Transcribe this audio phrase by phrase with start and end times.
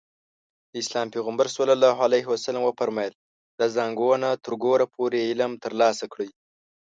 [0.71, 1.55] د اسلام پيغمبر ص
[2.67, 3.13] وفرمايل
[3.59, 6.29] له زانګو نه تر ګوره پورې علم ترلاسه کړئ.